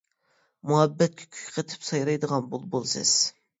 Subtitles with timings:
[0.71, 3.17] مۇھەببەتكە كۈي قېتىپ سايرايدىغان بۇلبۇل سىز.